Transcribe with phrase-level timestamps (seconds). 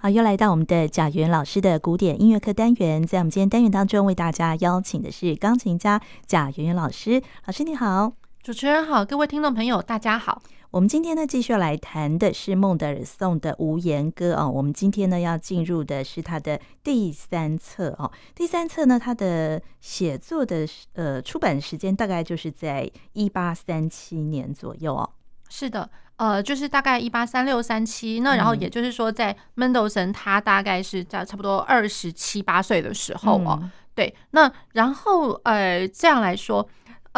[0.00, 7.20] 好，又来到我们的贾元老师的古典音乐课单元，在我们今天单元当中，为大家邀请的是钢琴家贾元元老师。
[7.46, 10.40] 老师你好，主持人好，各位听众朋友大家好。
[10.70, 14.48] 我们今天呢，继续来谈的是孟德尔颂的《无言歌》哦。
[14.48, 18.08] 我们今天呢，要进入的是他的第三册哦。
[18.36, 25.10] 第三册呢，他的写作的呃出版时间大概就是在一八三七年左右哦。
[25.48, 25.90] 是的。
[26.18, 36.68] 呃，就是大概一八三六三七，那然后也就是说，在 Mendelssohn 他大概是在差不多二十七八岁的时候哦，嗯、对，那然后呃这样来说，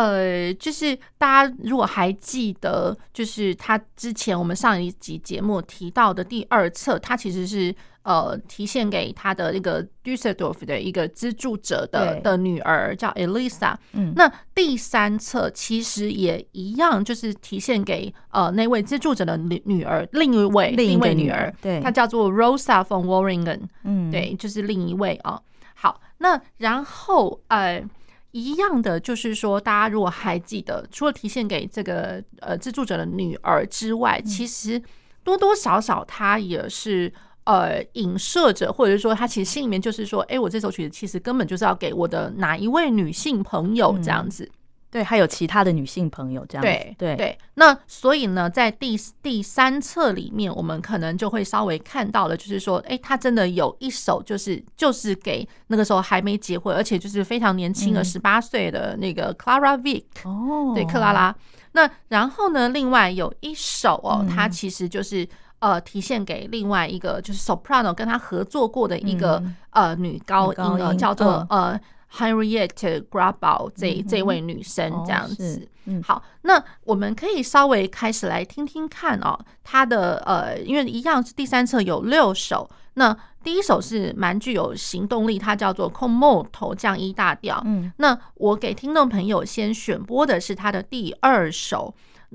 [0.00, 7.74] 呃，就是大家如果还记得，就是他之前我们上一集节目提到的第二册，他其实是。
[8.02, 13.77] 呃，提献给他的那个 Dusseldorf 的一个资助者的的女儿叫 Elisa。
[13.92, 23.60] 嗯，那第三册其实也一样，就是提献给呃那位资助者的女女儿，另一位另一位女儿，对，她叫做 Rosa von Warringen。
[23.84, 25.38] 嗯，对，就是另一位啊。
[25.74, 27.84] 好，那然后呃
[28.33, 34.83] 一样的就是说，大家如果还记得，除了提现给这个呃资助者的女儿之外，其实
[35.22, 37.12] 多多少少他也是。
[37.45, 44.44] 呃，影射着，或者是说，他其实心里面就是说，哎，我这首曲子其实根本就是要给我的哪一位女性朋友这样子。
[44.44, 44.50] 嗯、
[44.91, 46.69] 对，还有其他的女性朋友这样子。
[46.69, 47.38] 对对对。
[47.55, 60.05] 那所以呢，在第第三册里面，我们可能就会稍微看到了，就是说，哎，他真的有一首，就是就是给那个时候还没结婚，而且就是非常年轻的十八岁的那个 Clara Wieck。
[60.24, 60.72] 哦。
[60.74, 61.34] 对，克拉拉。
[61.72, 65.28] 那然后呢，另外有一首哦，它其实就是。
[65.60, 71.78] 呃，提献给另外一个就是 soprano 跟他合作过的一个、嗯、呃女高音，呢叫做呃
[72.12, 75.62] Henriette Grabau 这、嗯、这位女生这样子。
[75.64, 87.62] 哦嗯、好，那我们可以稍微开始来听听看哦，她的呃，因为一样是第三册有六首，那第一首是蛮具有行动力，它叫做 Con molto 降一大调。
[87.64, 91.94] 嗯，那我给听众朋友先选播的是她的第二首。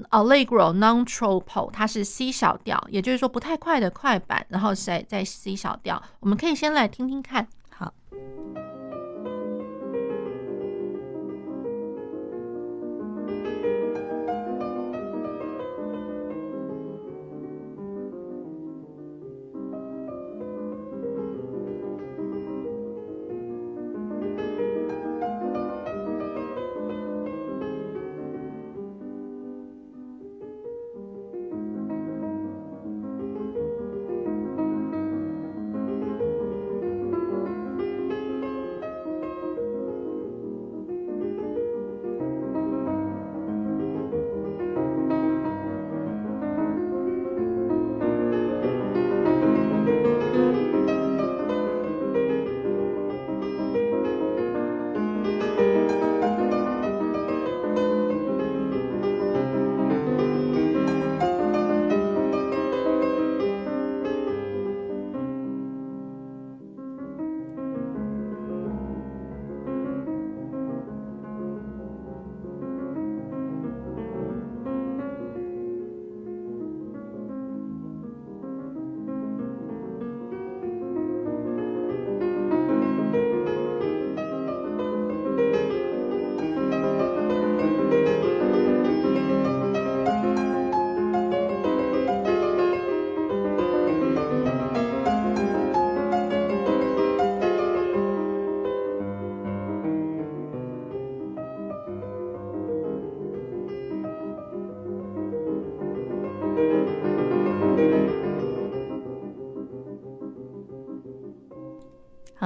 [0.09, 7.47] Allegro non troppo，它是 C 小调，也就是说不太快的快板，然后在在 C 小调，我们可以先来听听看。
[7.69, 7.93] 好。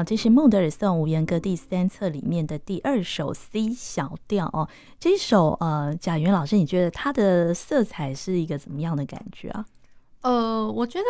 [0.03, 4.67] 这是孟德尔颂《无言歌》第三册里面的第二首 C 小调哦。
[4.99, 9.65] 这一首呃，贾云老师，你觉得它的色彩是一个怎么样的感觉啊？
[10.21, 11.05] 呃，我觉得。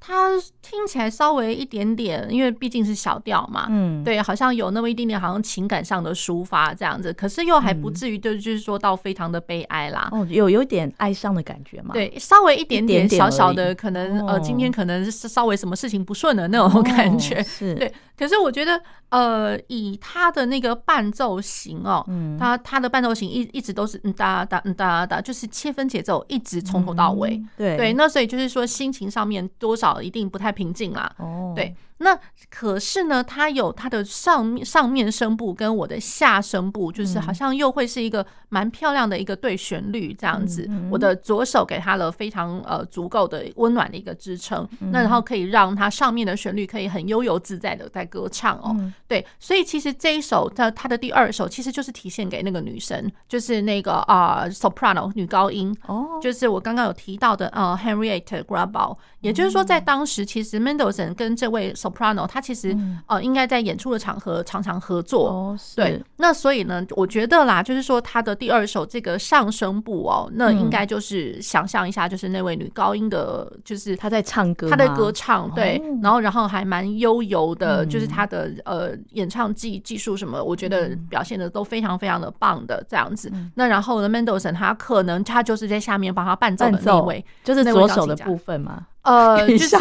[0.00, 0.30] 它
[0.62, 10.08] 听起来稍微一点点，因为毕竟是小调嘛，嗯，对，好像有那么一点点，好像情感上的抒发这样子，可是又还不至于，就就是说到非常的悲哀啦。
[10.12, 11.92] 哦，有有点哀伤的感觉嘛？
[11.92, 17.92] 对，稍微一点点小小的，可能呃，今天可能是稍微什么事情不顺的那种感觉，是对。
[18.16, 18.80] 可是我觉得，
[19.10, 27.92] 呃，以他的那个伴奏型哦，嗯，他他的伴奏型一一直都是嗯哒哒嗯哒哒，就是切分节奏，一直从头到尾，对对。
[27.92, 29.87] 那所以就是说心情上面多少。
[30.00, 31.10] 一定不太平静啦。
[31.18, 32.18] 哦，对，那
[32.50, 40.64] 可是呢，它有它的上上面声部跟我的下声部，就是好像又会是一个蛮漂亮的一个对旋律这样子。
[40.68, 48.74] 嗯嗯、我的左手给它了非常呃足够的温暖的一个支撑，嗯、那然后可以让它上面的旋律可以很悠游自在的在歌唱哦。
[48.78, 62.76] 嗯、对，所以其实这一首的它的第二首其实就是体现给那个女生，就是那个啊、呃、soprano 女高音哦，就是我刚刚有提到的呃 Henriette Grabau，也就是说在当时其实 Mendelssohn 跟这位 soprano 他其实
[63.06, 83.32] 呃应该在演出的场合常常合作，哦、对，那所以呢，我觉得啦，就是说他的第二首这个上声部哦，那应该就是想象一下，就是那位女高音的，就是她在唱歌，她在歌唱，对，然后然后还蛮悠游的，就是她的呃演唱技技术什么，我觉得表现的都非常非常的棒的这样子。
[83.54, 88.86] 那然后呢，Mendelssohn 他可能他就是在下面帮他伴奏的那位，就是左手的部分嘛。
[89.08, 89.76] 呃，就是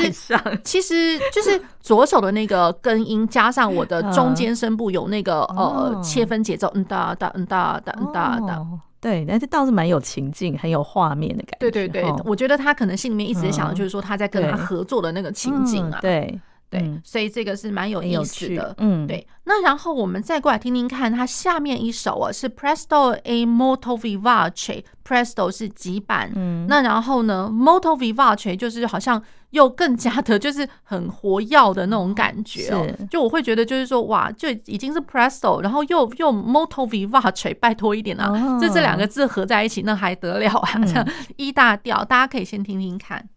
[0.64, 8.66] 其实就是左手的那个根音，加上我的中间声部有那个呃切分节奏，嗯哒哒嗯哒哒嗯哒哒，
[9.02, 11.70] 对，但是倒是蛮有情境，很有画面的感觉。
[11.70, 16.40] 对对对，我觉得他可能心里面一直想的就是说他在跟他合作的那个情境啊，对。
[16.70, 18.76] 对，嗯、所以这个是蛮有意思的。
[18.80, 19.26] 嗯，对。
[19.46, 24.84] 那然后我们再过来听听看，它下面一首啊是 Presto e molto vivace。
[25.06, 32.86] Presto 是急板，嗯，那然后呢，molto vivace 就是好像又更加的，就是很活跃的那种感觉哦。
[32.86, 40.74] 是就我会觉得，就是说，哇，就已经是 Presto，然后又又 molto vivace，拜托一点啊，哦、这这两个字合在一起，那还得了啊？
[40.86, 43.30] 这样 E 大调，大家可以先听听看。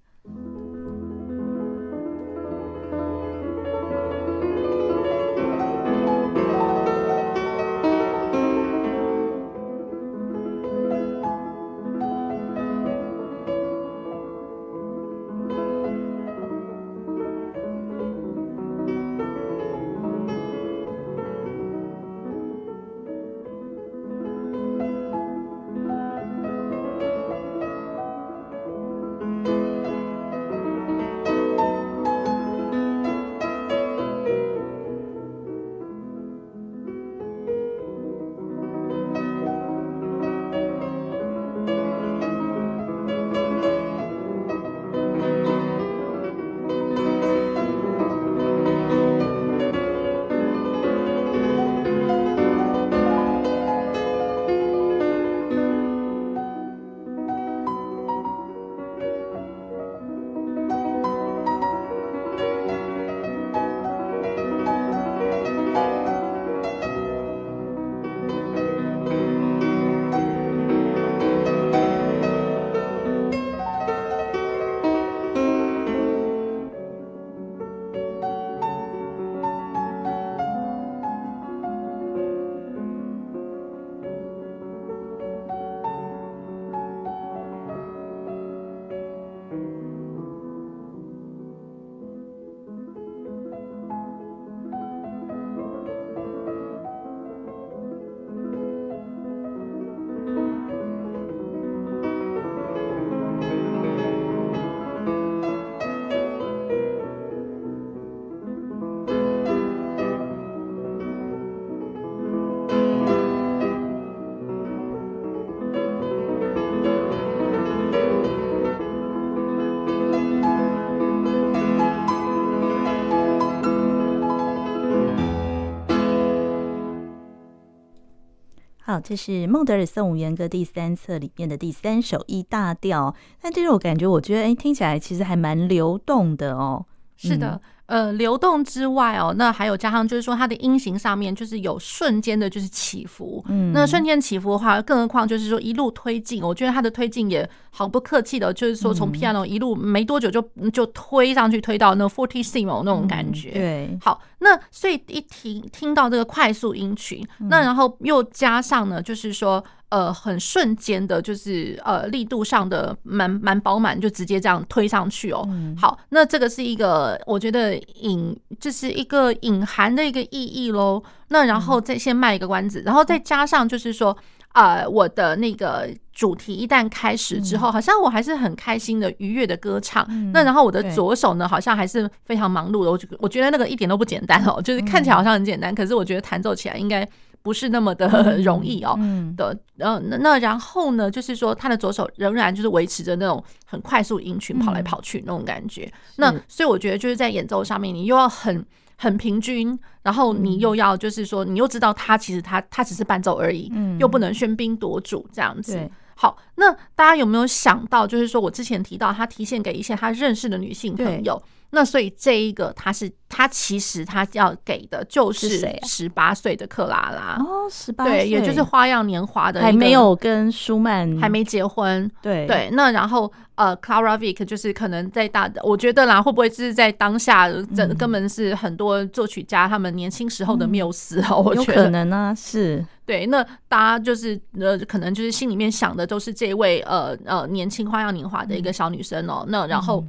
[129.00, 133.14] 好，这是孟德尔颂五弦歌第三册里面的第三首 E 大调。
[133.40, 136.84] 但这首感觉，我觉得，哎，听起来其实还蛮流动的哦。
[137.16, 137.58] 是的。
[137.90, 143.44] 呃，流动之外哦，那还有加上就是说它的音型上面就是有瞬间的，就是起伏。
[143.48, 150.40] 嗯，那瞬间起伏的话，更何况就是说一路推进，我觉得它的推进也毫不客气的，就是说从 piano 一路没多久就
[150.72, 153.50] 就推上去，推到那 fortissimo 那种感觉。
[153.50, 159.64] 对，好，那所以一听听到这个快速音群，那然后又加上呢，就是说。
[159.90, 165.44] 呃，很瞬间的，就是呃力度上的蛮蛮饱满，就直接这样推上去哦。
[165.48, 171.02] 嗯、好，那这个是一个我觉得隐，就是一个隐含的一个意义喽。
[171.28, 174.16] 那然后再先卖一个关子，然后再加上就是说，
[174.52, 180.06] 呃，我的那个主题一旦开始之后，好像我还是很开心的、愉悦的歌唱。
[180.10, 182.90] 嗯、那然后我的左手呢，好像还是非常忙碌的。
[182.90, 187.08] 我觉我觉得那个一点都不简单哦，就是看起来好像很简单，可是我觉得弹奏起来应该。
[187.42, 188.94] 不是那么的 容易哦。
[188.98, 195.84] 嗯，的，呃，那那然后呢，就是说他的左手仍然就是维持着那种很快速音群跑来跑去那种感觉。
[195.84, 198.64] 嗯、那所以我觉得就是在演奏上面，你又要很
[198.96, 205.90] 很平均，然后你又要就是说，你又知道他其实他他只是伴奏而已，嗯，又不能喧宾夺主这样子。
[206.14, 211.42] 好，那大家有没有想到，就是说我之前提到他提现给一些他认识的女性朋友。
[211.70, 222.68] 那所以这一个他是他其实他要给的就是十八岁的克拉拉哦，十八岁对，也就是花样年华的还没有跟舒曼还没结婚，对对。
[222.72, 231.40] 那然后呃，Clara Wieck 就是可能在大的，我觉得啦，会不会是在当下这根本是很多作曲家他们年轻时候的缪斯哦？
[231.40, 233.26] 我觉得可能啊，是对。
[233.26, 239.44] 那大家就是呃，可能就是心里面想的都是这位呃呃年轻花样年华的一个小女生哦。
[239.46, 240.04] 那然后。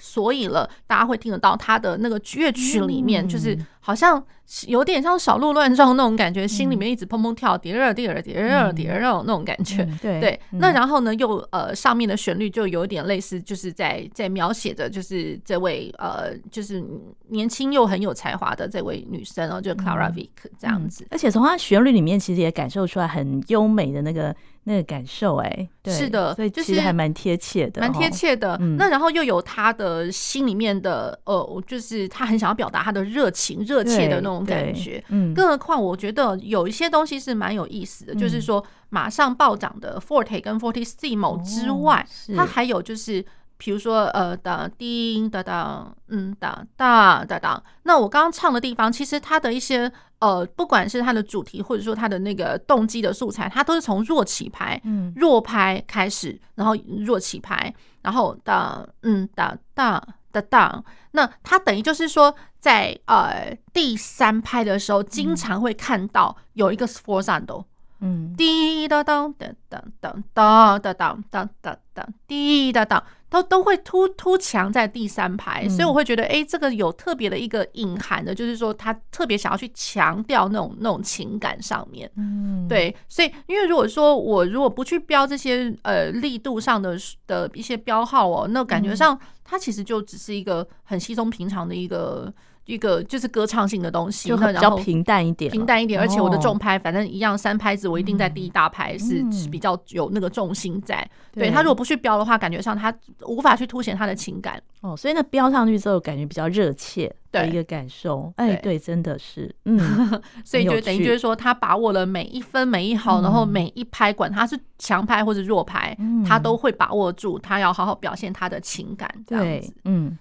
[0.00, 4.22] 所以了，大家会听得到他的那个乐曲里面，就是好像
[4.66, 9.88] 有点像小鹿乱撞那种感觉，心里面一直砰砰跳，叠热叠热叠热叠热那种那种感觉。
[10.00, 16.84] 对对，那然后呢，又呃上面的旋律就有点类似，就是在在描写着，就是这位呃就是
[17.28, 21.06] 年轻又很有才华的这位女生哦，就 Clara Wieck 这样子。
[21.10, 24.34] 而且从她旋律里面，其实也感受出来很优美的那个。
[24.64, 28.58] 那个感受，哎，是的，所以其实还蛮贴切的，蛮贴切的。
[28.76, 35.02] 那然后又有他的心里面的，呃，就是他很想要表达他的热情、热切的那种感觉。
[35.10, 42.04] 嗯，更何况我觉得有一些东西是蛮有意思的，就是说马上暴涨的 forte 跟 fortissimo 之外，
[42.36, 43.24] 它还有就是。
[43.62, 47.62] 比如说，呃，哒叮哒哒，嗯，哒哒哒哒。
[47.82, 56.74] 那我刚刚唱的地方，其实它的一些，呃，不管是它的主题，或者说它的那个动机的素材，它都是从弱起拍，嗯，弱拍开始，然后
[57.04, 60.82] 弱起拍，然后哒，嗯，哒哒哒哒。
[61.12, 67.64] 那它等于就是说，在呃第三拍的时候，经常会看到有一个 sforzando。
[68.02, 82.10] 嗯，滴答当当当当当当当当当当，滴答当都都会突突强在第三排，所以我会觉得，哎，这个有特别的一个隐含的，就是说他特别想要去强调那种那种情感上面。
[82.16, 92.30] 嗯，对，所以因为如果说我如果不去标这些呃力度上的的一些标号哦，那感觉上它其实就只是一个很稀松平常的一个。
[92.70, 96.00] 一个就是歌唱性的东西，就比较平淡一点，平淡一点。
[96.00, 101.08] 而且我的重拍，反正一样，三拍子我一定在第一大拍是比较有那个重心在。
[101.32, 102.94] 对，他如果不去飙的话，感觉上他
[103.26, 104.96] 无法去凸显他的情感哦。
[104.96, 108.32] 所以那飙上去之后，感觉比较热切的一个感受。
[108.36, 109.78] 哎，对，真的是，嗯，
[110.44, 115.96] 所以就等于就是说，他把握了每一分每一毫，然后每一拍，管他是强拍或者弱拍，
[116.26, 120.18] 他都会把握住，他要好好表现他的情感，这样子，嗯。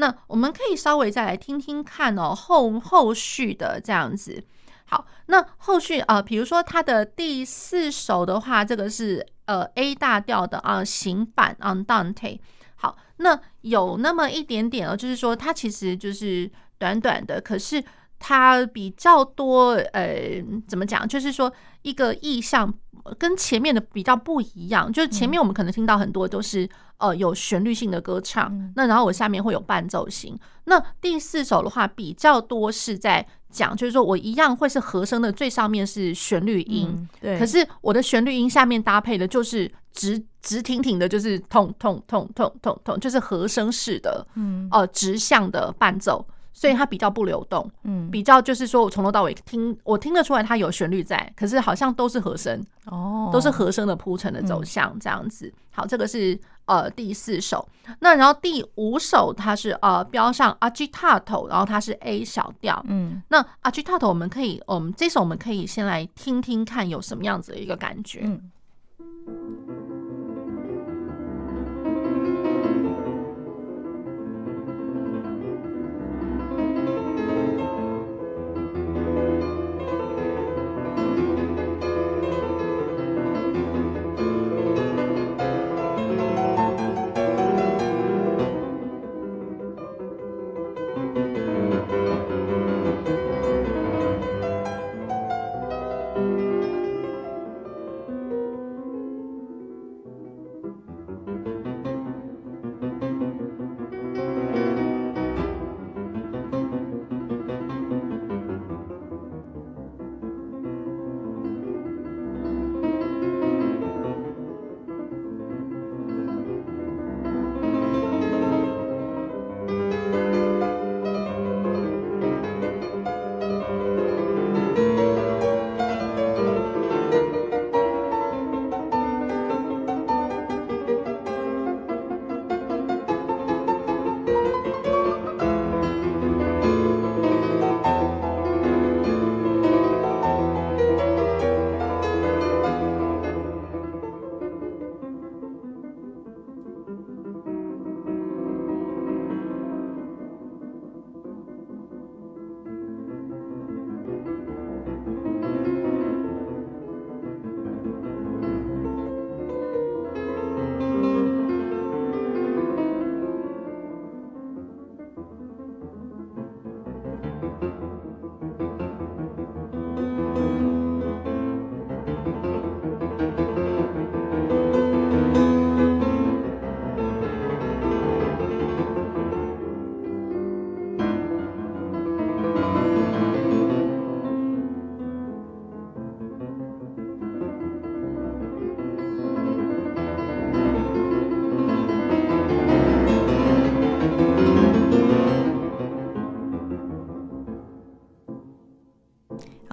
[0.00, 4.42] 那我们可以稍微再来听听看哦，后后续的这样子。
[4.86, 12.40] 好，那后续啊，比如说它的第四首的话，这个是呃 A 大调的啊行板 Andante。
[12.76, 17.84] 好，那有那么一点点哦，就是说它其实就是短短的，可是
[18.20, 21.08] 它比较多呃，怎么讲？
[21.08, 22.72] 就是说一个意象。
[23.18, 30.38] 跟前面的比较不一样，就是前面我们可能听到很多都是呃有旋律性的歌唱，那然后我下面会有伴奏型。
[30.64, 46.24] 那第四首的话比较多是在讲，就是说我一样会是和声的最上面是旋律音，对，可是我的旋律音下面搭配的就是直直挺挺的，就是痛痛痛痛痛痛，就是和声式的，嗯，呃直向的伴奏。
[46.60, 55.50] 所以它比较不流动，嗯，比较就是说我从头到尾听，我听得出来它有旋律在，可是好像都是和声，哦，都是和声的铺陈的走向这样子。
[55.70, 57.66] 好，这个是呃第四首，
[58.00, 68.20] 那然后第五首它是呃标上 agitato，然后它是 A 小调，嗯，那 agitato 我们可以，我们这首我们可以先来听听看有什么样子的一个感觉。
[68.24, 68.50] 嗯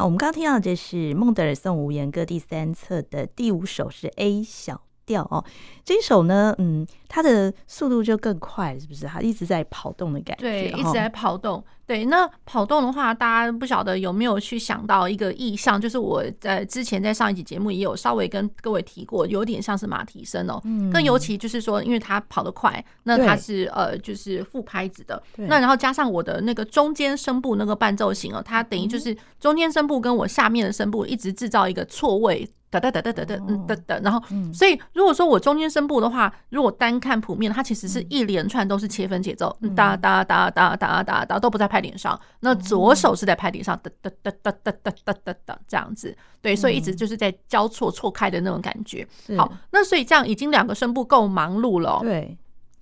[0.08, 5.44] 我们刚刚听到这是孟德尔颂无言歌第三册的第五首是 A 小调哦，
[5.88, 9.06] 这一首呢，嗯，它的速度就更快，是不是？
[9.06, 11.64] 它一直在跑动的感觉，对，一直在跑动。
[11.86, 20.60] 对，那跑动的话，大家不晓得有没有去想到一个意象，就是我在之前在上一集节目也有稍微跟各位提过，有点像是马蹄声哦。
[20.66, 20.92] 嗯。
[20.92, 32.46] 更尤其就是说，因为它跑得快，那它是呃就是副拍子的，那然后加上我的那个中间声部那个伴奏型哦，它等于就是中间声部跟我下面的声部一直制造一个错位。
[32.70, 34.22] 哒哒哒哒哒哒嗯哒哒，然后，
[34.54, 49.08] 所以如果说我中间声部的话，如果单看谱面，它其实是一连串都是切分节奏，哒哒哒哒哒哒哒都不在拍点上，那左手是在拍点上，哒哒哒哒哒哒哒哒哒这样子，对，所以一直就是在交错错开的那种感觉。
[49.38, 52.00] 好，那所以这样已经两个声部够忙碌了。
[52.02, 52.36] 对，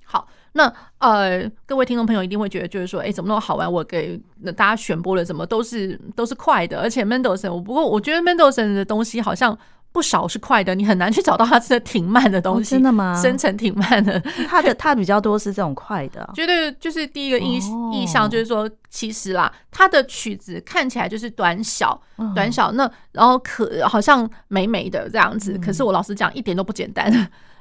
[0.06, 3.70] 好，那呃，各位听众朋友一定会觉得就是说，哎，怎么那么好玩？
[3.70, 4.18] 我给
[4.56, 9.58] 大家选播的怎么都是都是快的，而且 Mendelssohn，我不过我觉得 Mendelssohn 的东西好像。
[9.96, 12.72] 不少是快的，你很难去找到它的挺慢的东西。
[12.72, 13.18] 真的吗？
[13.22, 16.30] 生成挺慢的，它的 它比较多是这种快的。
[16.36, 17.62] 觉得就是第一个印
[17.94, 21.98] 印象就是说，其实啦，它的曲子看起来就是短小，
[22.36, 27.10] 短小那然后可好像美美的这样子，可是我老实讲一点都不简单。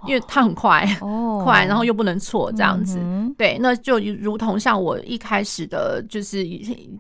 [0.07, 0.87] 因为它很快，
[1.43, 2.99] 快，然后又不能错，这样子，
[3.37, 6.47] 对，那就如同像我一开始的，就是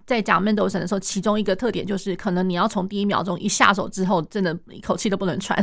[0.06, 5.56] 在讲 Mendelssohn 的时候，其中一个特点就是，可能你要从第一秒钟一下手之后，真的一口气都不能喘，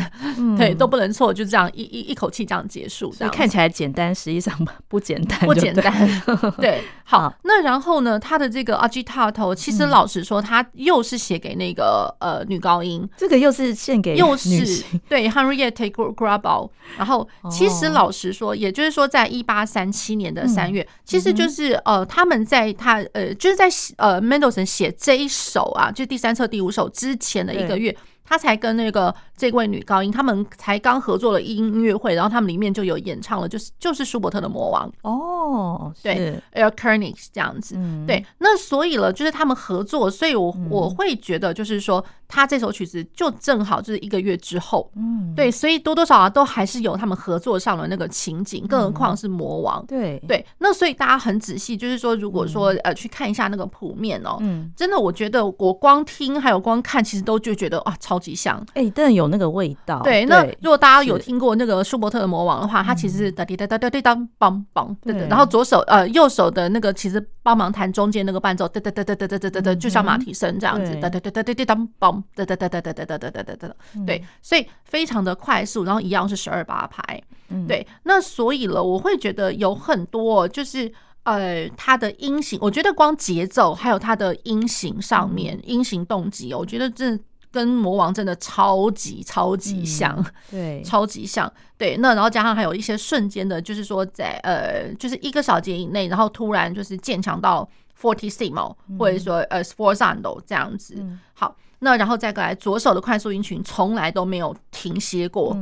[0.58, 4.56] 对，都不能错，就这样一一一口气这样结束，这样看起来简单，实际上
[4.88, 6.22] 不简单，不简单，
[6.60, 17.28] 对， 好，那然后呢，他的这个 Agitato，其实老实说，他又是写给那个呃女高音，这个又是献给又是对 Henriette Grabau，然后。
[17.50, 27.96] 其实老实说，也就是说，在一八三七年的三月，其实就是呃，他们在他呃，就是在呃，Mendelssohn 写这一首啊，就第三册第五首之前的一个月。
[28.24, 37.76] 他才跟那个这位女高音，他们才刚合作了音乐会，然后他们里面就有演唱了，就是就是舒伯特的《魔王》哦，对 e r k e r n i g 这样子，
[38.08, 50.18] 对，那所以了，就是他们合作，所以我我会觉得就是说，他这首曲子就正好就是一个月之后，嗯，对，所以多多少少都还是有他们合作上的那个情景，更何况是《魔王》，对。
[50.26, 58.22] 对，那所以大家很仔细，就是说，如果说呃去看一下那个谱面哦，嗯，真的，我觉得我光听还有光看，其实都就觉得啊超。
[58.22, 60.00] 级像，哎，真的有那个味道。
[60.04, 65.28] 对，那如果大家有听过那个舒伯特的《魔王》的话，他其实是哒滴哒哒哒滴当梆梆，对对。
[65.28, 73.76] 然后左手呃右手的那个其实帮忙弹中间那个伴奏，哒哒哒哒哒哒哒哒哒，就像马蹄声这样子，哒哒哒哒哒哒当梆，哒哒哒哒哒哒哒哒哒哒哒。
[74.06, 77.22] 对，所以非常的快速，然后一样是十二八拍。
[77.68, 80.92] 对，那所以了，我会觉得有很多就是
[81.24, 87.20] 呃，它的音型，我觉得光节奏还有它的音型上面，音型动机，我觉得这。
[87.52, 91.98] 跟魔王真的超级超级像，嗯、 对，超级像，对。
[91.98, 100.96] 那然后加上还有一些瞬间的，就是说在呃，就是一个小节以内，然后突然就是渐强到 fortissimo，或者说呃 sforzando 这样子。
[100.98, 105.56] 嗯、好，那然后再过来左手的快速音群，从来都没有停歇过，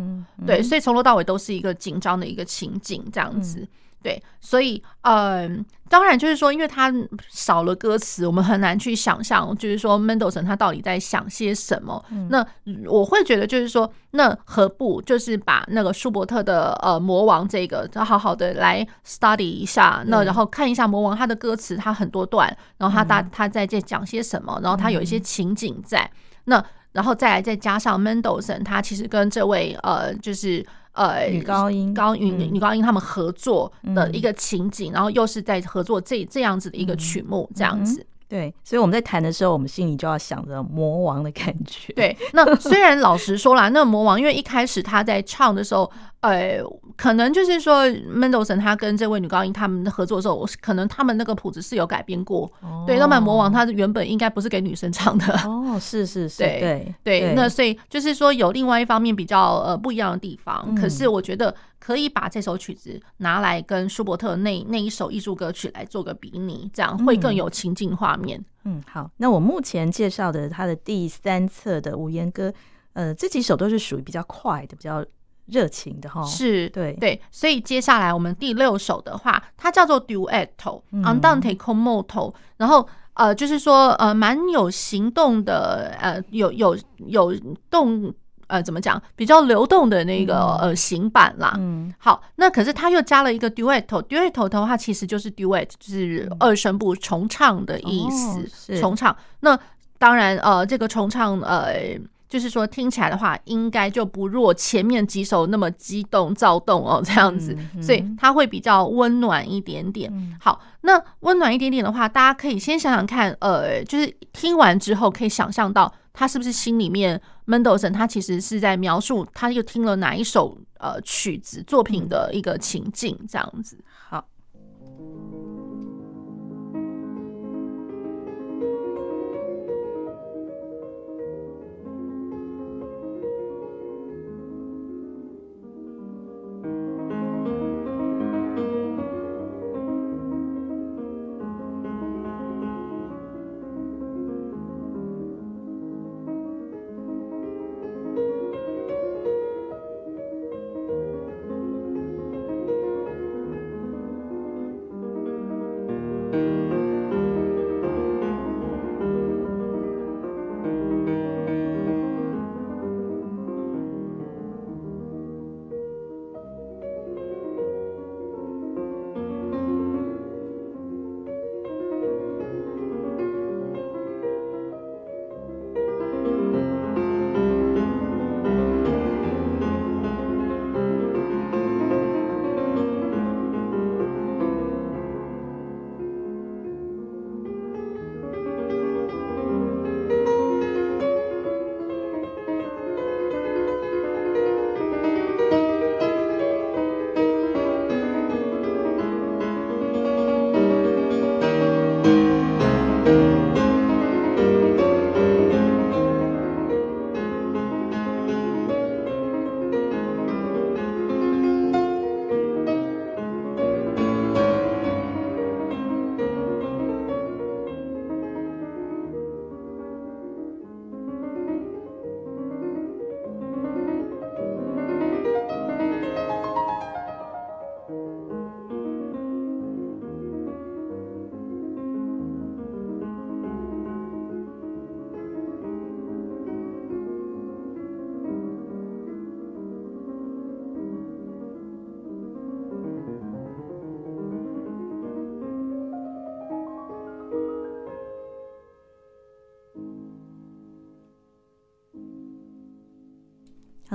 [0.46, 3.68] 对，所以从头到尾都是一个紧张的一个情景这样子。
[4.00, 6.90] 嗯对，所以，嗯，当然就是说，因为他
[7.30, 12.02] 少了歌词，我们很难去想象，就是说，Mendelssohn 他到底在想些什么。
[12.30, 12.46] 那
[12.88, 26.10] 我会觉得，就是说，那何不就是把那个舒伯特的呃魔王这个，好好的来 study 一下，那然后看一下魔王他的歌词，他很多段，然后他大他在这讲些什么，然后他有一些情景在，
[26.46, 30.66] 那然后再来再加上 Mendelssohn 他其实跟这位呃就是。
[31.00, 38.06] 呃，女高音高音女高音他们合作的一个情景，然后又是在合作这这样子的一个曲目，这样子。
[38.28, 41.94] 对，所以我们在弹的时候，我们心里就要想着魔王的感觉。
[41.94, 45.90] 对，那虽然老实说啦，那魔王因为一开始他在唱的时候。
[46.22, 46.62] 呃，
[46.98, 52.52] 可能就是说，Mendelssohn 他跟这位女高音他们的合作的时候，可能他们那个谱子是有改编过。
[52.62, 55.26] 哦、对，浪漫魔王他原本应该不是给女生唱的。
[55.46, 57.20] 哦，是是是，对对对。
[57.22, 60.62] 对那所以就是说，有另外一方面比较呃不一样的地方。
[60.68, 68.44] 嗯、可是我觉得可以把这首曲子拿来跟舒伯特那那一首艺术歌曲来做个比拟，这样会更有情境画面。
[68.66, 69.10] 嗯，好。
[69.16, 72.54] 那我目前介绍的他的第三册的无言歌，
[72.92, 75.06] 呃，这几首都是属于比较快的，比较。
[75.52, 76.94] 热情的哈，是对。
[76.94, 87.34] 对，所以接下来我们第六首的话，它叫做 Duetto，Andante con moto，然后呃，就是说呃，蛮有行动的，呃，有有有
[87.70, 88.14] 动，
[88.48, 91.56] 呃，怎么讲，比较流动的那个呃行板啦。
[91.58, 99.16] 嗯，好，那可是它又加了一个 Duetto，Duetto 的话其实就是 Duet，就是二声部重唱的意思，重唱。
[99.40, 99.60] 那。
[100.02, 102.00] 当然呃，这个重唱呃。
[102.30, 110.14] 就是说，听起来的话，应该就不若前面几首那么激动躁动哦，这样子，所以它会比较温暖一点点。
[110.40, 123.76] 好，那温暖一点点的话，大家可以先想想看，呃，就是听完之后可以想象到他是不是心里面 Mendelssohn 他其实是在描述他又听了哪一首呃曲子作品的一个情境，这样子。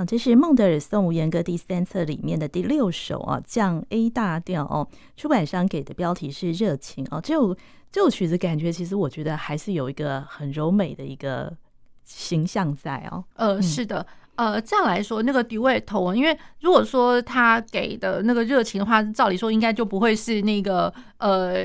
[0.05, 4.87] 这是孟德尔颂无言歌第三册里面的第六首啊，降 A 大调哦。
[5.17, 7.19] 出版商给的标题是热情哦。
[7.21, 7.55] 这首
[7.91, 11.55] 这首曲子感觉，其实我觉得还是有一个很柔美的一个
[12.03, 13.23] 形象在哦。
[13.35, 14.05] 呃，是的。
[14.35, 21.55] 呃，这样来说，那个 duetto，因为如果说他给的那个热情的话，照理说应该就不会是那个呃，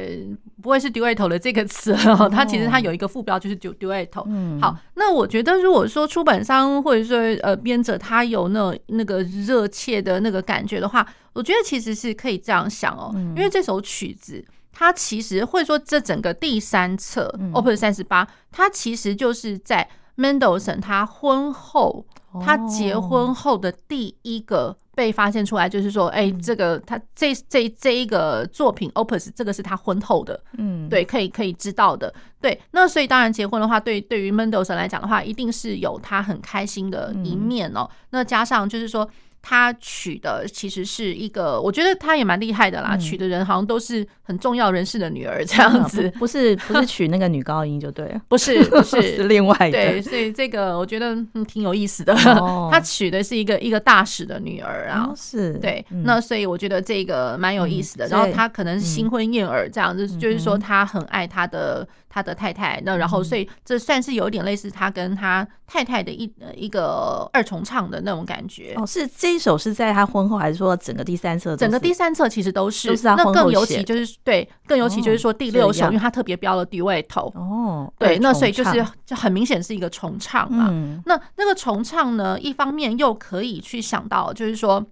[0.62, 2.28] 不会是 duetto 的这个词了。
[2.30, 4.22] 它其实它有一个副标就是 duetto。
[4.26, 22.06] 嗯，好，那我觉得如果说出版商或者说呃编者他有那那个热切的那个感觉的话，我觉得其实是可以这样想哦，因为这首曲子它其实或者说这整个第三册 Opus 三十八，它其实就是在 Mendelssohn 他婚后。
[22.40, 32.60] 他结婚后的第一个被发现出来，就是说，哎，这个他这这这一个作品 Opus，这个是他婚后的，嗯，对，可以可以知道的，对。
[32.70, 37.88] 那所以当然结婚的话，对对于 Mendelssohn 来讲的话，一定是有他很开心的一面哦。
[38.10, 39.08] 那加上就是说。
[39.42, 42.96] 他娶的其实是一个，我觉得他也蛮厉害的啦。
[42.96, 49.70] 娶的人好像都是很重要人士的女儿这样子，不是不是娶那个女高音就对了，不是不是 是另外的。
[49.70, 51.16] 对，所以这个我觉得
[51.48, 52.14] 挺有意思的。
[52.70, 55.84] 他娶的是一个一个大使的女儿啊，是对。
[56.04, 58.06] 那所以我觉得这个蛮有意思的。
[58.08, 61.86] 然后他可能是新婚燕尔这样子，就是说他很爱他的。
[62.12, 68.74] 他的太太，那然后所以这算是有点类似他跟他太太的一一个二重唱的那种感觉。
[68.76, 71.56] 哦，是这一首是在他婚后，还是说整个第三册？
[71.56, 72.98] 整个第三册其实都是。
[73.04, 77.32] 那更尤其就是对，更尤其就是说第六首，因为他特别标了 duetto。
[77.38, 77.90] 哦。
[77.96, 80.66] 对，那所以就是就很明显是一个重唱嘛。
[80.68, 81.00] 嗯。
[81.06, 84.84] 那那个重唱呢，一方面又可以去想到，就是说，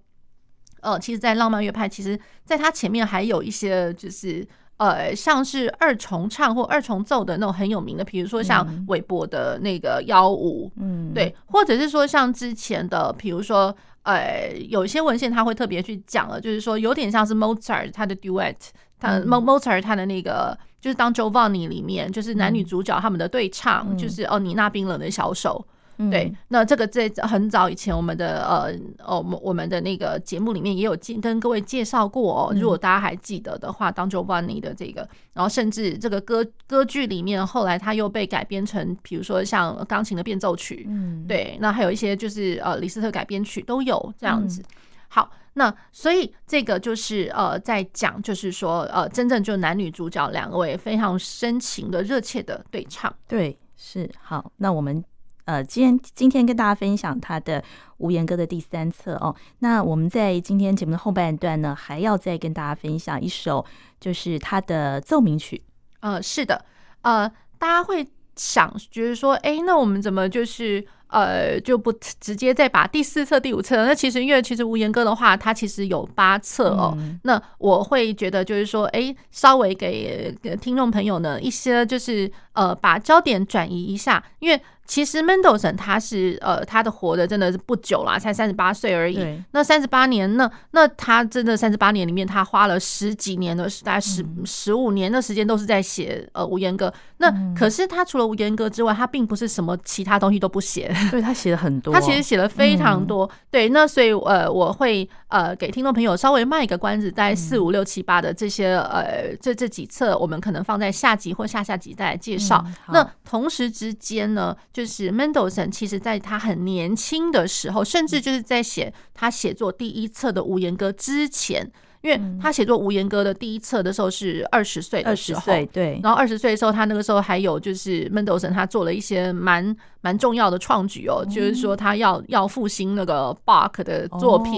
[0.79, 4.47] 呃，其实，在浪漫乐派，其实在他前面还有一些就是。
[4.79, 18.55] 呃，像是二重唱或二重奏的那种很有名的，比如说像韦伯的那个幺五，嗯，对，或者是说像之前的，比如说，呃，有一些文献他会特别去讲了，就是说有点像是 Mozart 他的 duet，
[18.97, 25.65] 他 Mozart 他的那个就是当 Giovanni 里面，就是男女主角他们的对唱，就是哦，你那冰冷的小手。
[26.01, 28.73] 嗯、对，那这个在很早以前我们的呃
[29.05, 44.63] 哦我们我们的那个节目里面也有跟各位介绍过哦，如果大家还记得的话，Don Giovanni 的这个，然后甚至这个歌歌剧里面后来它又被改编成，比如说像钢琴的变奏曲，嗯，对，那还有一些就是呃李斯特改编曲都有这样子。
[45.09, 54.51] 好，那所以这个就是呃在讲，就是说呃真正就男女主角两位非常深情的热切的对唱，对，是好。
[54.57, 55.03] 那我们
[55.49, 57.63] 呃今天今天跟大家分享他的
[57.97, 59.35] 无言歌的第三册哦。
[59.59, 63.65] 那我们在今天节目的后半段呢，还要再跟大家分享一首，
[63.99, 65.63] 就是他的奏鸣曲。
[66.01, 66.63] 呃，是的，
[67.01, 70.85] 呃，大家会想觉得说，哎，那我们怎么就是？
[71.09, 73.85] 呃，就不直接再把第四册、第五册。
[73.85, 76.95] 那其实，因为其实无言歌的话，它其实有八册哦。
[76.97, 84.61] 嗯、那我会觉得，就是说，哎，稍微给听众朋友呢一些，就是呃，把焦点转移一下，因为。
[84.89, 89.23] 其实 Mendelssohn 他是呃，他的活的真的是不久啦，才三十八岁而已。
[89.51, 96.91] 那三十八年，那那他真的三十八年里面，他花了十几年的，大概十十五年的时间都是在写呃无言歌。
[97.17, 100.91] 那可是他除了无言歌之外，他并不是什么其他东西都不写。
[101.11, 103.25] 对，他写了很多，他其实写了非常多。
[103.25, 112.63] 嗯、对，那所以呃，我会呃给听众朋友稍微卖一个关子，在四五六七八的这些呃这这几册，我们可能放在下集或下下集再来介绍。
[112.67, 134.53] 嗯、那同时之间呢，就是 Mendelssohn，其实在他很年轻的时候，甚至就是在写他写作第一册的无言歌之前，因为他写作无言歌的第一册的时候是二十岁的时候，对，然后二十岁的时候，他那个时候还有就是 Mendelssohn，他做了一些蛮蛮重要的创举哦，就是说他要要复兴那个 Bach 的作品，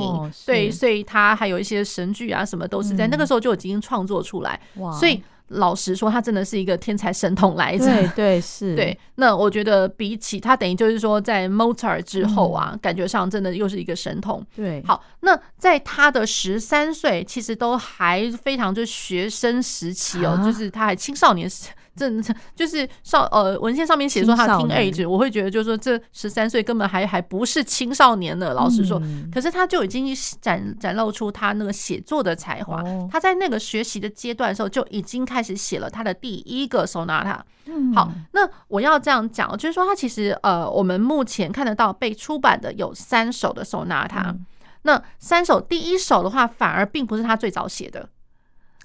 [0.45, 4.59] 对，所以他还有一些神剧啊什么都是在那个时候就已经创作出来，
[4.99, 5.21] 所以。
[5.51, 7.85] 老实说，他真的是一个天才神童来着。
[7.85, 8.73] 对对是。
[8.77, 14.45] 对，那我觉得比起他，等于就是说，在 Mozart 之后啊，感觉上真的又是一个神童。
[14.55, 14.83] 对。
[14.85, 21.69] 好，那在他的十三岁，其实都还非常就是学生时期哦，就是他还青少年时。
[21.95, 22.23] 正
[22.55, 28.53] 就是少呃文献上面写说他 teenage，我会觉得就是说这十三岁根本还还不是青少年呢。
[28.53, 32.81] 老实说，嗯、可是他就已经展展露出他那个写作的才华。
[32.81, 37.39] 哦、他在那个学习的阶段的时候就已经开始写了他的第一个 sonata。
[37.65, 44.27] 嗯、好，那我要这样讲，就是说他其实呃我们目前看得到被出版的有三首的 sonata。
[44.27, 44.45] 嗯、
[44.83, 48.09] 那三首第一首的话反而并不是他最早写的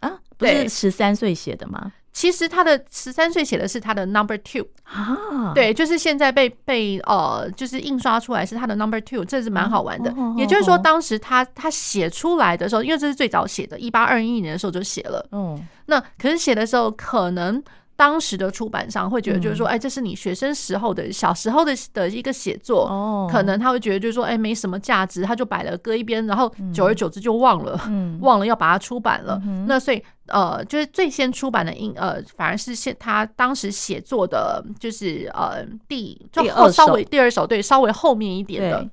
[0.00, 1.92] 啊，不是十三岁写的吗？
[2.16, 10.10] 其实他的十三岁写的是他的 Number Two 啊，对，就是现在被被呃，就是印刷出来是他的 Number Two，这是蛮好玩的。
[10.34, 15.28] 也就是说，当时他他写出来的时候，因为这是最早写的，一八二一年的时候就写了。
[15.32, 17.62] 嗯，那可是写的时候可能。
[17.96, 27.80] 当时的出版商会觉得，就是说，哎，这是你学生时候的小时候的的一个写作，可能他会觉得，就是说，哎，没什么价值，他就摆了搁一边，然后久而久之就忘了，
[28.20, 29.40] 忘了要把它出版了。
[29.66, 38.86] 那所以，呃，就是最先出版的，应呃，反而是现他当时写作的，就是呃，第就稍微第二首，对，稍微后面一点的。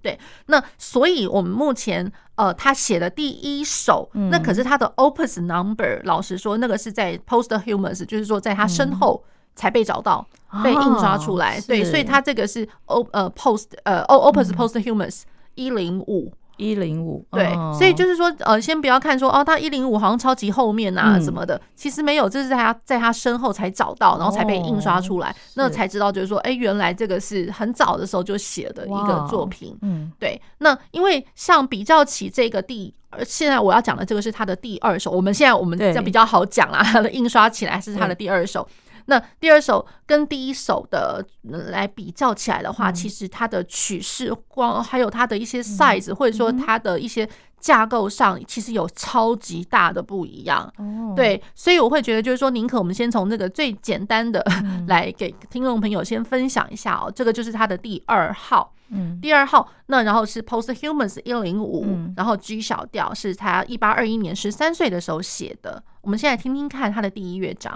[0.00, 6.00] 对，那所以我们目前呃，他写的第一首，嗯、那可是他的 Opus Number。
[6.04, 11.58] 老实说，那个是在 Posthumous，就是说在他身后才被找到，嗯、被印刷出来。
[11.58, 15.22] 哦、对，所以他这个是 O 呃 Post 呃 Opus Posthumous
[15.54, 16.32] 一零五。
[16.58, 30.40] 一零五，对，哦、所以就是说，呃，先不要看说，哦，他一零五好像超级后面啊什么的，嗯、其实没有，这是在他在他身后才找到，然后才被印刷出来，哦、那才知道就是说，哎，原来这个是很早的时候就写的一个作品，嗯，对。
[30.58, 32.92] 那因为像比较起这个第，
[33.24, 38.66] 现在我要讲的这个是他的第二首，我们现在我们这样比较好讲啦，他的印刷起来是他的第二首。
[39.08, 47.26] 那第二首跟第一首的来比较起来的话，其实它的曲式光还有它的一些 size，或者说它的一些
[47.58, 50.70] 架构上，其实有超级大的不一样。
[51.16, 54.44] 对，所以我会觉得就是说，宁可我们先从这个最简单的
[54.88, 57.10] 来给听众朋友先分享一下哦。
[57.10, 58.74] 这个就是它的第二号，
[59.22, 59.70] 第二号。
[59.86, 65.82] 那然后是 Posthumans 一零五，然后 G 小调是他一八二一年十三岁的时候写的。
[66.02, 67.72] 我们现在听听看他的第一乐章。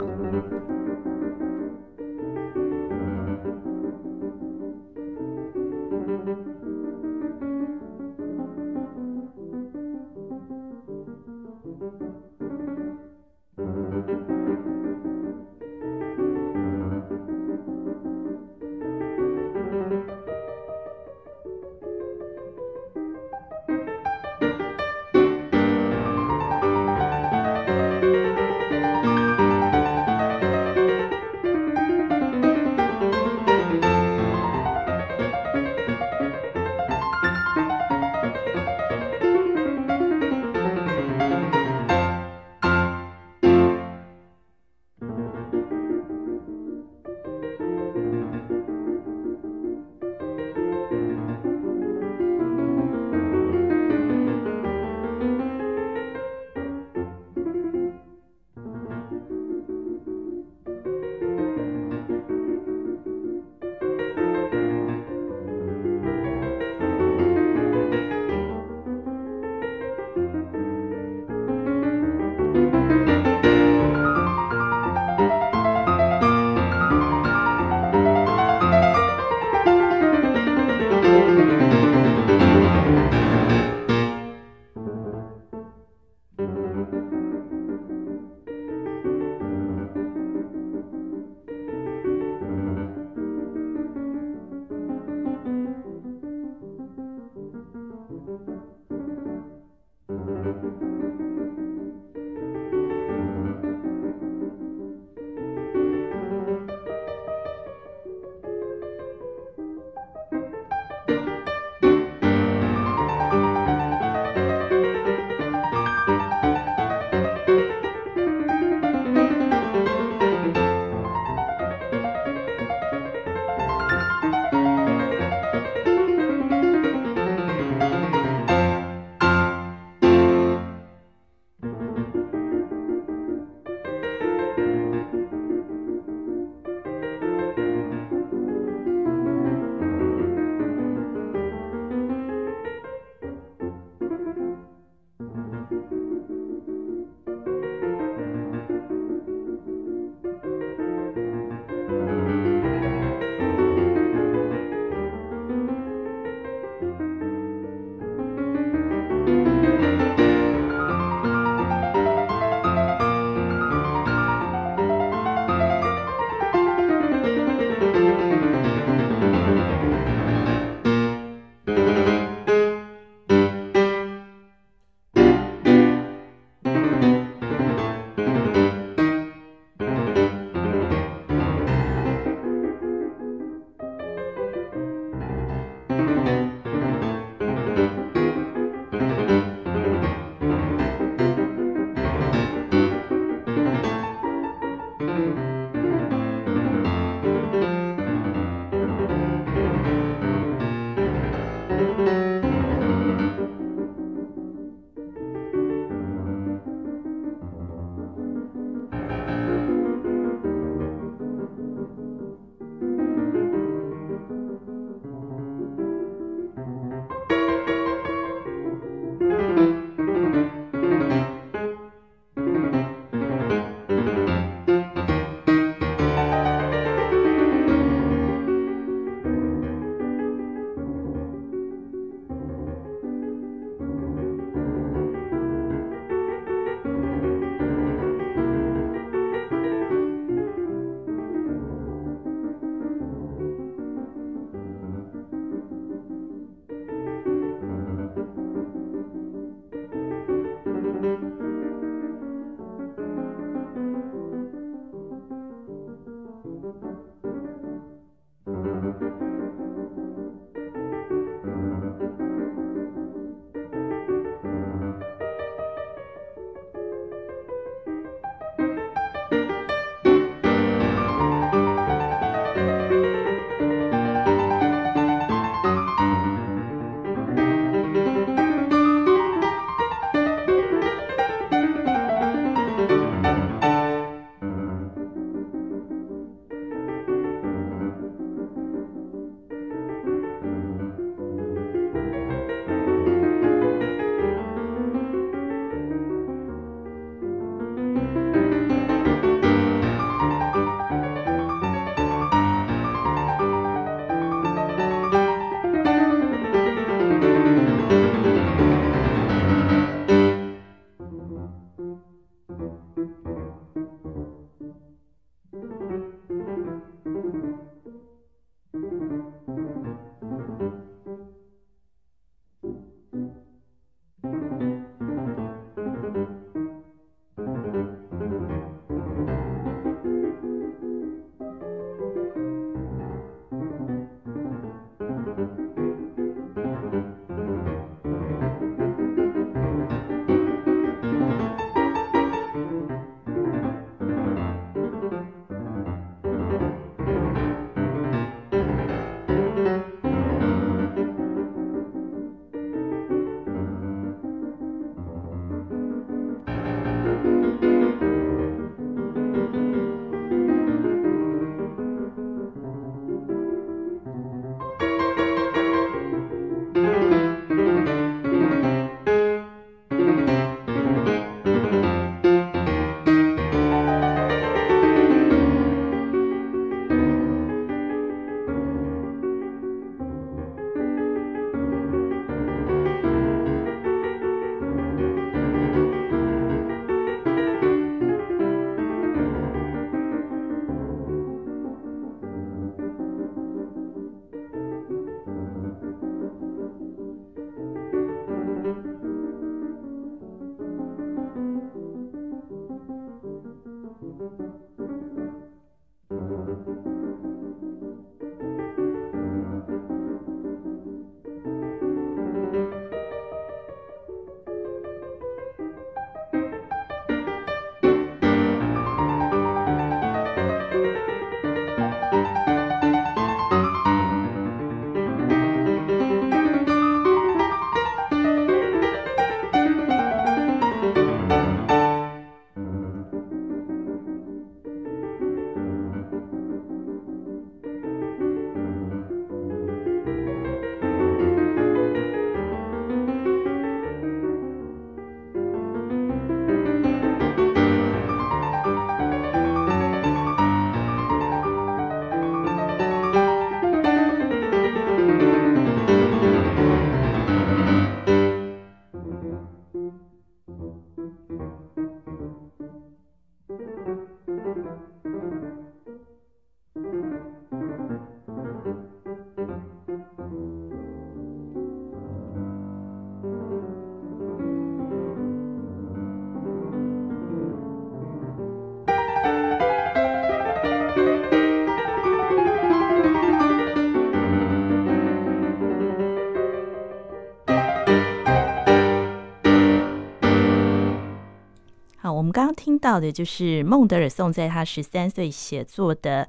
[492.33, 496.27] 刚刚听到的就是孟德尔颂在他十三岁写作的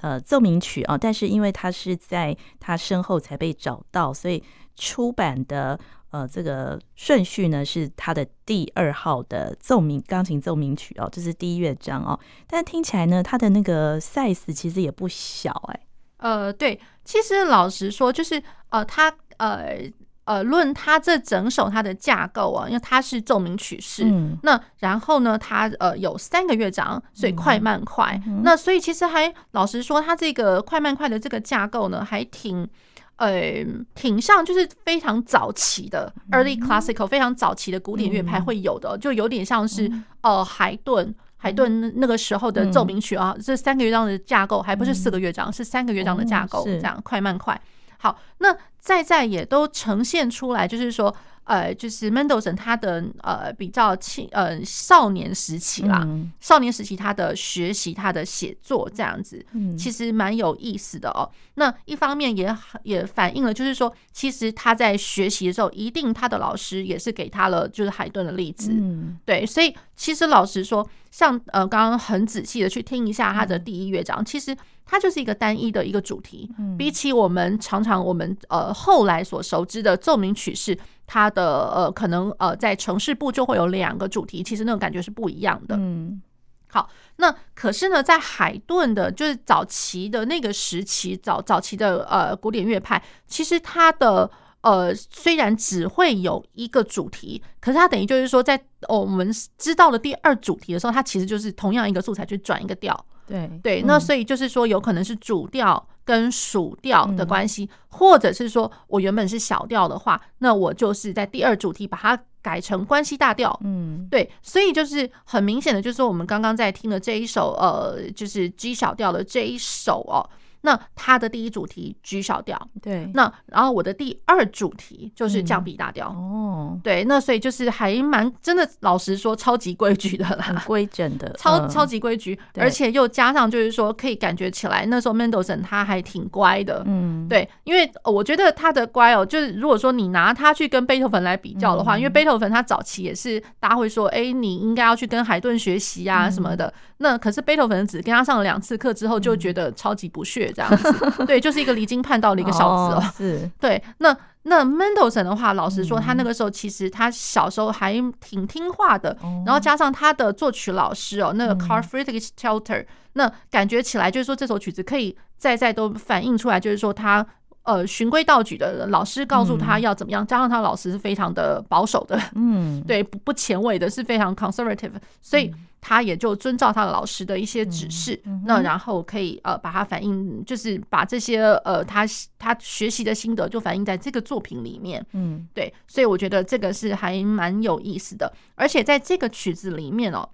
[0.00, 4.42] 呃奏鸣曲啊，但是因为他是在他身后才被找到，所以
[4.76, 5.78] 出版的
[6.10, 12.18] 呃这个顺序呢是他的第二号的奏鸣钢琴奏鸣曲哦，这是第一乐章哦。
[12.46, 15.80] 但听起来呢，他的那个 size 其实也不小哎。
[16.18, 19.90] 呃，对，其实老实说，就是呃，他呃。
[20.28, 28.20] 呃，论它这整首它的架构啊，因为它是奏鸣曲式，嗯、那然后呢，它呃有三个乐章，所以快慢快。
[28.26, 32.68] 嗯、那所以其实还老实说，它这个快慢快的这个架构呢，还挺
[33.16, 33.64] 呃
[33.94, 47.58] 挺像，就是非常早期的 early classical，非常早期的古典乐派会有的，就有点像是呃海顿海顿那个时候的奏鸣曲啊，这三个乐章的架构还不是四个乐章，是三个乐章的架构，这样快慢快。
[48.00, 48.56] 好，那
[48.88, 51.14] 在在也都呈现出来，就是说，
[51.44, 59.44] 呃，就是 Mendelssohn 他的呃比较青呃少年时期啦，嗯、少年时期他的学习他的写作这样子，
[59.76, 61.28] 其实蛮有意思的哦。
[61.56, 74.56] 那一方面也也反映了，就是说，其实他在学习的时候，一定他的老师也是给他了就是海顿的例子，嗯、对，所以其实老实说，像呃刚刚很仔细的去听一下他的第一乐章，其实。
[74.90, 80.76] 它就是一个单一的一个主题，比起我们常常我们呃后来所熟知的奏鸣曲式，
[81.06, 85.76] 它的呃可能呃在城市部就会有两个主题，其实那种感觉是不一样的。
[85.78, 86.22] 嗯，
[86.68, 94.30] 好，那可是呢，在海顿的就是早期的那个时期，早早期的呃古典乐派，其实它的
[94.62, 103.04] 呃虽然只会有一个主题，可是它等于就是说在，在哦我们知道了第二主题的时候，它其实就是同样一个素材去转一个调。
[103.28, 113.58] 对对，那所以就是说，有可能是主调跟属调的关系，嗯、或者是说我原本是小调的话，那我就是在第二主题把它改成关系大调。
[113.62, 120.24] 嗯，对，所以就是很明显的，就是说我们刚刚在听的这一首，呃，就是 G 小调的这一首哦。
[120.62, 123.10] 那它的第一主题 G 小调，对。
[123.14, 127.04] 那然后我的第二主题就是降 B 大调，哦，对。
[127.04, 137.48] 那所以就是还蛮真的，老实说，超级规矩的啦，规整的， 超超级规矩，而且又加上就是说，可以感觉起来那时候 Mendelssohn 他还挺乖的，嗯，对。
[137.64, 146.72] 因为我觉得他的乖哦，就是如果说你拿他去跟贝多芬来比较的话，因为贝多芬他早期也是大家会说，哎，你应该要去跟海顿学习啊什么的。
[147.00, 150.48] 那可是贝多芬只跟他上了两次课之后，就觉得超级不屑。
[150.58, 153.12] 这样子， 对，就是一个离经叛道的一个小子哦。
[153.16, 153.80] 是， 对。
[153.98, 159.16] 那那 Mendelssohn 的话，老实说，他那个时候其实他小时候还挺听话的。
[159.46, 167.24] 然后加上他的作曲老师哦，那个 Carl Friedrich Telter，那感觉起来就是说这首曲子可以再再都反映出来，就是说他
[167.62, 174.92] 呃循规蹈矩的老师告诉他要怎么样，加上他老师是非常的保守的，嗯， 对，不不前卫的，是非常 conservative，
[175.22, 175.52] 所以。
[175.88, 182.04] 他也就遵照他的老师的一些指示，嗯嗯、那然后可以呃把它反映，就是把这些呃他
[182.38, 185.02] 他学习的心得就反映在这个作品里面。
[185.12, 190.28] 嗯，对，所以我觉得这个是还蛮有意思的，而且在这个曲子里面哦，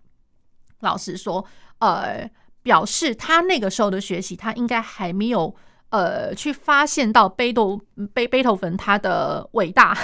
[0.81, 1.47] 老实说，
[1.79, 2.29] 呃，
[2.65, 5.55] 表示他那个时候的学习，他应该还没有。
[5.95, 7.81] 呃，去发现到贝多
[8.13, 9.97] 贝贝多芬他的伟大，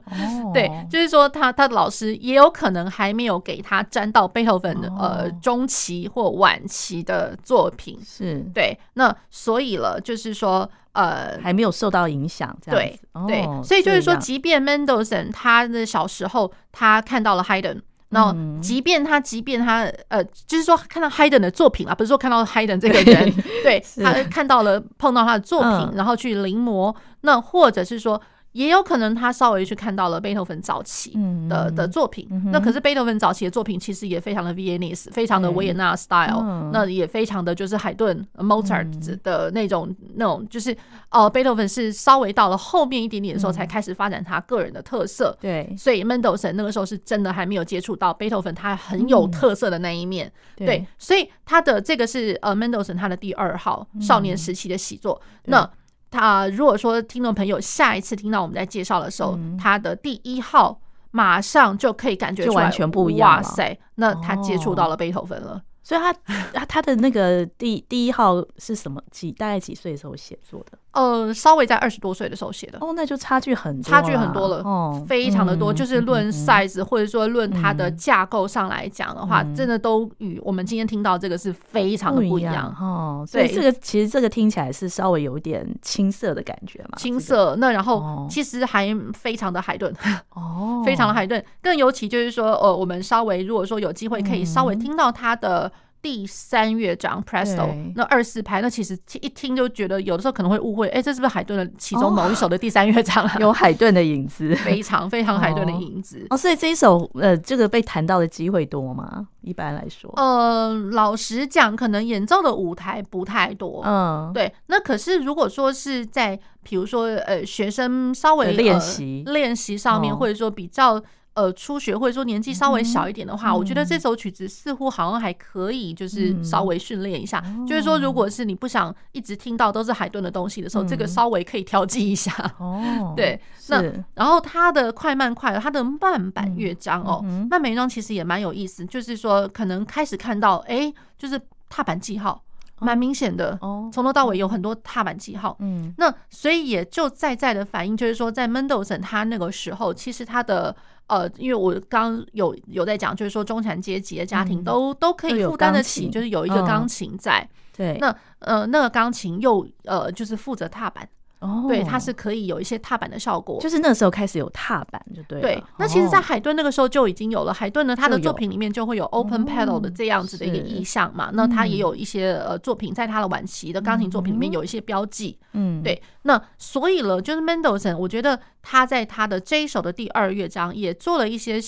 [0.52, 8.44] 对，就是说他他的老师也有可能还没有给他沾到贝多芬呃中期或晚期的作品，是。
[8.52, 17.80] 对，那所以了，就是说呃还没有受到影响，这样对对，所以就是说，即便 Mendelssohn 他的小时候他看到了 Haydn。
[18.10, 23.32] 然后，即便他，即便他，呃，就是说看到 Hayden 的作品啊，不是说看到 Hayden 这个人，
[23.62, 28.20] 对，他看到了碰到他的作品，然后去临摹，那或者是说。
[28.58, 31.16] 也有可能他稍微去看到了贝多芬早期
[31.48, 36.42] 的的作品，那可是贝多芬早期的作品其实也非常的 Viennese，非常的维也纳 style，
[36.72, 40.76] 那也非常的就是海顿 Mozart 的那种那种，就是
[41.10, 55.70] 呃贝多芬是稍微到了后面一点点的时候才开始发展他个人的特色，对，所以 Mendelssohn 那个时候是真的还没有接触到贝多芬他很有特色的那一面，对，所以他的这个是呃 Mendelssohn 他的第二号少年时期的习作，那。
[56.10, 60.80] 他如果说听众朋友下一次听到我们在介绍的时候，嗯、他的第一号
[61.10, 63.36] 马上就可以感觉就完全不一样。
[63.36, 65.52] 哇塞，那他接触到了贝多芬了。
[65.52, 66.12] 哦、所以他
[66.52, 70.78] 他他的那个第第一号是什么几大概几岁的时候写作的？
[70.98, 72.78] 呃，稍微在二十多岁的时候写的。
[72.80, 75.72] 哦，那就差距很多，差距很多了，哦，非常的多。
[75.72, 83.24] 嗯、就是论 size、嗯、或者说论它的架构上来讲的话，嗯、真的都与我们今天听到这个是非常的不一样，哦。
[83.28, 87.54] 所以这个其实这个听起来是稍微有一点青涩的感觉嘛，青涩。
[87.56, 89.94] 那然后其实还非常的海顿
[90.30, 91.40] 哦， 非常的海顿。
[91.62, 95.70] 更尤其就是说，呃，我们稍微如果说有机会可以稍微听到它的。
[96.00, 103.36] 第三乐章 Presto 那二四拍，那其实一听就觉得有的时候可能会误会，哎、欸，这是不是海顿的其中某一首的第三乐章啊？
[103.40, 106.34] 有海顿的影子， 非常非常海顿的影子哦。
[106.34, 109.26] 哦，所以这一首呃，这个被弹到的机会多吗？
[109.42, 113.82] 一般来说，呃，老实讲，可能演奏的舞台不太多。
[113.84, 114.52] 嗯，对。
[114.66, 121.02] 那可是如果说是在比如说呃，学生稍微练习练习上面，或者说比较。
[121.38, 127.40] 呃，初学或者说年纪稍微小一点的话，嗯、我觉得这首曲子似乎好像还可以，就是稍微训练一下。
[127.46, 132.32] 嗯、就是说，如果是你不想一直听到都是海顿的东西的时候，嗯、这个稍微可以调剂一下。
[132.58, 133.80] 哦，对，那
[134.14, 142.42] 然后它的快慢快，它的慢板乐章哦，慢板乐章其实也蛮有意思，就是说可能开始看到，哎、欸，就是踏板记号。
[142.80, 143.58] 蛮明显的，
[143.92, 145.56] 从头到尾有很多踏板记号。
[145.58, 150.76] 嗯，那所以也就在在的反映，就是说，在 Mendelssohn 他那个时候，其实他的
[151.08, 157.46] 呃，因为我刚刚有有在讲，就是说中产阶级的家庭都都可以负担得起，就是有一个钢琴在。
[157.76, 161.08] 对，那呃，那个钢琴又呃，就是负责踏板。
[161.40, 165.40] 哦，对，它是可以有一些踏板的效果，就是那时候开始有踏板，就对。
[165.40, 167.54] 对，那其实，在海顿那个时候就已经有了。
[167.54, 171.30] 海顿呢，他的作品里面就会有 open pedal 的这样子的一个意象嘛。
[171.32, 175.38] 那他也有一些呃作品，在他的晚期的钢琴作品里面有一些标记。
[175.52, 176.02] 嗯，对。
[176.22, 181.60] 那所以了，就是 Mendelssohn，我觉得他在他的这一首的第二乐章也做了一些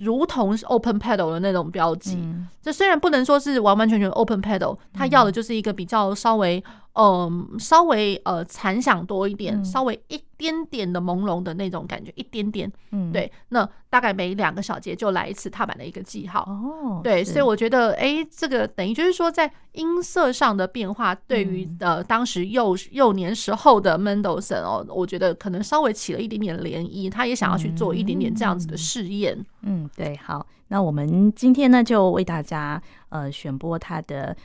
[0.00, 2.18] 如同 open pedal 的那种标记。
[2.62, 6.64] 这虽然不能说是完完全全 open pedal，他要的就是一个比较稍微。
[7.00, 12.68] 嗯，稍微呃残响多一点，稍微一点点的朦胧的那种感觉，一点点。
[12.90, 13.30] 嗯，对。
[13.50, 16.40] 那大概每两个小节就来一次踏板的一个记号。
[16.40, 17.22] 哦，对。
[17.22, 29.38] 所以我觉得，哎，这个等于就是说，在音色上的变化，对于呃当时幼幼年时候的 Mendelssohn 哦，我觉得可能稍微起了一点点涟漪，他也想要去做一点点这样子的试验。
[29.62, 30.16] 嗯，对。
[30.16, 34.36] 好，那我们今天呢，就为大家呃选播他的。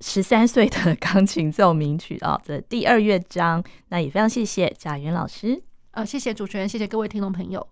[0.00, 7.66] 十三岁的钢琴奏鸣曲啊，的第二乐章，那也非常谢谢贾云老师，呃，谢谢主持人，谢谢各位听众朋友。